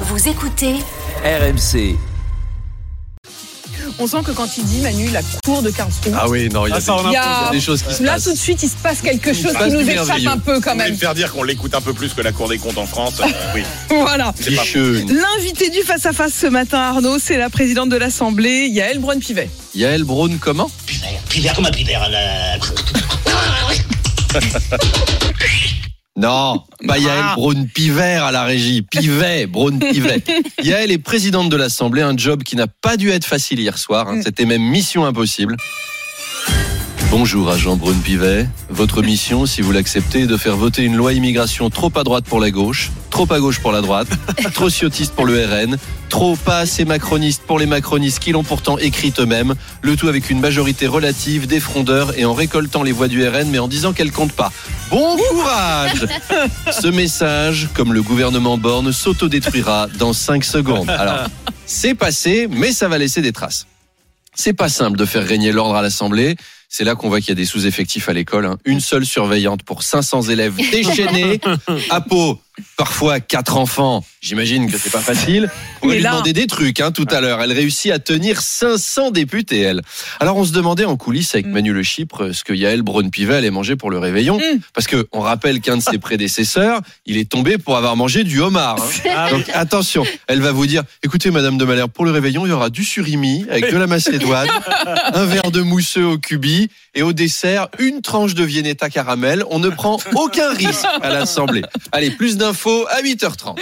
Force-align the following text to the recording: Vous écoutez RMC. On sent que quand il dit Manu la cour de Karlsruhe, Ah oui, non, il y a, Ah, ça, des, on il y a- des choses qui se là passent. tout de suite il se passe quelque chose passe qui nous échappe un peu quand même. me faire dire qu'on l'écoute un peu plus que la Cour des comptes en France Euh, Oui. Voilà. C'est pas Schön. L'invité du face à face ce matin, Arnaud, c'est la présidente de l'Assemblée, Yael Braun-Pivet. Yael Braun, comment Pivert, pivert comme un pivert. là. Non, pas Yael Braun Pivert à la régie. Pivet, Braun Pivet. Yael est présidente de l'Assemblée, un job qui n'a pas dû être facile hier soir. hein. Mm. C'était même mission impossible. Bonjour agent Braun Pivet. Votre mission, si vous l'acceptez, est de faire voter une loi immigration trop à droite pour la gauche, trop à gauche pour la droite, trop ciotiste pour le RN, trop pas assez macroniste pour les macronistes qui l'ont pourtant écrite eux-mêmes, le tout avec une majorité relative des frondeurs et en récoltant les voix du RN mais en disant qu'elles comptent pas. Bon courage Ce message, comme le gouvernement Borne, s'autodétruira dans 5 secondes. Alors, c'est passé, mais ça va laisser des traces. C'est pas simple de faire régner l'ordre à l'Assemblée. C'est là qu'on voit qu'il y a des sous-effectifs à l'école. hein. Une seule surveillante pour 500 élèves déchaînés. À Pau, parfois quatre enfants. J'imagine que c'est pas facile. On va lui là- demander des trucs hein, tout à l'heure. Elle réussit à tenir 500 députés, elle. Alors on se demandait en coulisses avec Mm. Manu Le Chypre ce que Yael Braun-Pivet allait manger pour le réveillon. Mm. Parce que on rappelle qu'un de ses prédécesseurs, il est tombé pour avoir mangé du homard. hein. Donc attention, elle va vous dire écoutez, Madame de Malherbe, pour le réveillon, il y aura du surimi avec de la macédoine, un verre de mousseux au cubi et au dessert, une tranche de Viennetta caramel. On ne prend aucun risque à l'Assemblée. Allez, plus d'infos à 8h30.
Vous 0.00 0.28
écoutez 0.28 0.74
RMC. 1.24 1.96
On 3.98 4.06
sent 4.06 4.18
que 4.26 4.30
quand 4.32 4.46
il 4.58 4.64
dit 4.64 4.80
Manu 4.80 5.08
la 5.10 5.20
cour 5.44 5.62
de 5.62 5.70
Karlsruhe, 5.70 6.12
Ah 6.14 6.28
oui, 6.28 6.50
non, 6.50 6.66
il 6.66 6.70
y 6.70 6.72
a, 6.72 6.76
Ah, 6.76 6.80
ça, 6.80 6.92
des, 6.96 7.00
on 7.00 7.08
il 7.08 7.12
y 7.14 7.16
a- 7.16 7.48
des 7.50 7.60
choses 7.60 7.82
qui 7.82 7.94
se 7.94 8.02
là 8.02 8.12
passent. 8.12 8.24
tout 8.24 8.32
de 8.32 8.36
suite 8.38 8.62
il 8.62 8.68
se 8.68 8.74
passe 8.76 9.00
quelque 9.00 9.32
chose 9.32 9.54
passe 9.54 9.68
qui 9.68 9.72
nous 9.72 9.88
échappe 9.88 10.26
un 10.26 10.38
peu 10.38 10.60
quand 10.60 10.74
même. 10.74 10.92
me 10.92 10.96
faire 10.98 11.14
dire 11.14 11.32
qu'on 11.32 11.42
l'écoute 11.44 11.74
un 11.74 11.80
peu 11.80 11.94
plus 11.94 12.12
que 12.12 12.20
la 12.20 12.32
Cour 12.32 12.48
des 12.48 12.58
comptes 12.58 12.76
en 12.76 12.84
France 12.86 13.20
Euh, 13.20 13.26
Oui. 13.54 13.62
Voilà. 13.88 14.34
C'est 14.38 14.54
pas 14.54 14.64
Schön. 14.64 15.06
L'invité 15.08 15.70
du 15.70 15.80
face 15.80 16.04
à 16.04 16.12
face 16.12 16.34
ce 16.34 16.46
matin, 16.46 16.78
Arnaud, 16.78 17.18
c'est 17.18 17.38
la 17.38 17.48
présidente 17.48 17.88
de 17.88 17.96
l'Assemblée, 17.96 18.66
Yael 18.66 18.98
Braun-Pivet. 18.98 19.48
Yael 19.74 20.04
Braun, 20.04 20.36
comment 20.38 20.70
Pivert, 20.86 21.20
pivert 21.30 21.54
comme 21.54 21.66
un 21.66 21.70
pivert. 21.70 22.06
là. 22.10 22.58
Non, 26.16 26.62
pas 26.86 26.98
Yael 26.98 27.24
Braun 27.34 27.66
Pivert 27.74 28.24
à 28.24 28.32
la 28.32 28.44
régie. 28.44 28.80
Pivet, 28.82 29.46
Braun 29.46 29.78
Pivet. 29.78 30.22
Yael 30.62 30.90
est 30.90 30.98
présidente 30.98 31.50
de 31.50 31.56
l'Assemblée, 31.56 32.00
un 32.00 32.16
job 32.16 32.42
qui 32.42 32.56
n'a 32.56 32.66
pas 32.66 32.96
dû 32.96 33.10
être 33.10 33.26
facile 33.26 33.60
hier 33.60 33.76
soir. 33.76 34.08
hein. 34.08 34.16
Mm. 34.16 34.22
C'était 34.22 34.46
même 34.46 34.62
mission 34.62 35.04
impossible. 35.04 35.56
Bonjour 37.18 37.48
agent 37.50 37.76
Braun 37.76 37.98
Pivet. 37.98 38.46
Votre 38.68 39.00
mission, 39.00 39.46
si 39.46 39.62
vous 39.62 39.72
l'acceptez, 39.72 40.20
est 40.20 40.26
de 40.26 40.36
faire 40.36 40.54
voter 40.54 40.82
une 40.82 40.96
loi 40.96 41.14
immigration 41.14 41.70
trop 41.70 41.90
à 41.96 42.04
droite 42.04 42.26
pour 42.26 42.40
la 42.40 42.50
gauche, 42.50 42.90
trop 43.08 43.26
à 43.32 43.40
gauche 43.40 43.58
pour 43.58 43.72
la 43.72 43.80
droite, 43.80 44.08
trop 44.52 44.68
ciotiste 44.68 45.14
pour 45.14 45.24
le 45.24 45.42
RN, 45.42 45.78
trop 46.10 46.36
pas 46.36 46.58
assez 46.58 46.84
macroniste 46.84 47.40
pour 47.46 47.58
les 47.58 47.64
macronistes 47.64 48.18
qui 48.18 48.32
l'ont 48.32 48.44
pourtant 48.44 48.76
écrite 48.76 49.18
eux-mêmes, 49.18 49.54
le 49.80 49.96
tout 49.96 50.08
avec 50.08 50.28
une 50.28 50.40
majorité 50.40 50.86
relative 50.86 51.46
des 51.46 51.58
frondeurs 51.58 52.18
et 52.18 52.26
en 52.26 52.34
récoltant 52.34 52.82
les 52.82 52.92
voix 52.92 53.08
du 53.08 53.26
RN 53.26 53.48
mais 53.48 53.60
en 53.60 53.66
disant 53.66 53.94
qu'elles 53.94 54.12
comptent 54.12 54.36
pas. 54.36 54.52
Bon 54.90 55.16
courage 55.30 56.06
Ce 56.70 56.88
message, 56.88 57.70
comme 57.72 57.94
le 57.94 58.02
gouvernement 58.02 58.58
Borne, 58.58 58.92
s'autodétruira 58.92 59.86
dans 59.98 60.12
5 60.12 60.44
secondes. 60.44 60.90
Alors, 60.90 61.28
c'est 61.64 61.94
passé, 61.94 62.46
mais 62.50 62.72
ça 62.72 62.88
va 62.88 62.98
laisser 62.98 63.22
des 63.22 63.32
traces. 63.32 63.66
C'est 64.34 64.52
pas 64.52 64.68
simple 64.68 64.98
de 64.98 65.06
faire 65.06 65.26
régner 65.26 65.50
l'ordre 65.50 65.76
à 65.76 65.82
l'Assemblée. 65.82 66.36
C'est 66.78 66.84
là 66.84 66.94
qu'on 66.94 67.08
voit 67.08 67.20
qu'il 67.20 67.30
y 67.30 67.32
a 67.32 67.36
des 67.36 67.46
sous-effectifs 67.46 68.10
à 68.10 68.12
l'école. 68.12 68.44
hein. 68.44 68.58
Une 68.66 68.80
seule 68.80 69.06
surveillante 69.06 69.62
pour 69.62 69.82
500 69.82 70.24
élèves 70.24 70.56
déchaînés. 70.70 71.40
À 71.88 72.02
Pau, 72.02 72.38
parfois 72.76 73.18
quatre 73.18 73.56
enfants. 73.56 74.04
J'imagine 74.20 74.70
que 74.70 74.76
c'est 74.76 74.90
pas 74.90 75.00
facile. 75.00 75.50
On 75.80 75.88
va 75.88 75.94
lui 75.94 76.02
là- 76.02 76.10
demander 76.10 76.34
des 76.34 76.46
trucs 76.46 76.80
hein, 76.80 76.92
tout 76.92 77.06
à 77.10 77.22
l'heure. 77.22 77.40
Elle 77.40 77.52
réussit 77.52 77.90
à 77.92 77.98
tenir 77.98 78.42
500 78.42 79.10
députés, 79.10 79.60
elle. 79.60 79.80
Alors 80.20 80.36
on 80.36 80.44
se 80.44 80.52
demandait 80.52 80.84
en 80.84 80.96
coulisses 80.98 81.34
avec 81.34 81.46
Mm. 81.46 81.50
Manu 81.52 81.72
Le 81.72 81.82
Chypre 81.82 82.32
ce 82.34 82.44
que 82.44 82.52
Yael 82.52 82.82
Braun-Pivet 82.82 83.36
allait 83.36 83.50
manger 83.50 83.76
pour 83.76 83.90
le 83.90 83.98
réveillon. 83.98 84.36
Mm. 84.38 84.58
Parce 84.74 84.86
que 84.86 85.06
on 85.12 85.20
rappelle 85.20 85.60
qu'un 85.60 85.78
de 85.78 85.82
ses 85.82 85.96
prédécesseurs, 86.06 86.80
il 87.06 87.16
est 87.16 87.28
tombé 87.30 87.56
pour 87.56 87.78
avoir 87.78 87.96
mangé 87.96 88.22
du 88.22 88.40
homard. 88.40 88.76
hein. 89.08 89.30
Donc 89.30 89.48
attention, 89.54 90.04
elle 90.26 90.40
va 90.42 90.52
vous 90.52 90.66
dire 90.66 90.82
écoutez, 91.02 91.30
Madame 91.30 91.56
de 91.56 91.64
Malherbe, 91.64 91.90
pour 91.90 92.04
le 92.04 92.10
réveillon, 92.10 92.44
il 92.44 92.50
y 92.50 92.52
aura 92.52 92.68
du 92.68 92.84
surimi 92.84 93.46
avec 93.50 93.72
de 93.72 93.76
la 93.78 93.86
macédoine, 93.86 94.48
un 95.14 95.24
verre 95.24 95.50
de 95.50 95.62
mousseux 95.62 96.04
au 96.04 96.18
cubi 96.18 96.65
et 96.94 97.02
au 97.02 97.12
dessert, 97.12 97.68
une 97.78 98.02
tranche 98.02 98.34
de 98.34 98.44
Viennetta 98.44 98.88
caramel. 98.88 99.44
On 99.50 99.58
ne 99.58 99.68
prend 99.68 99.98
aucun 100.14 100.52
risque 100.52 100.86
à 101.00 101.10
l'Assemblée. 101.10 101.62
Allez, 101.92 102.10
plus 102.10 102.36
d'infos 102.36 102.86
à 102.88 103.02
8h30. 103.02 103.58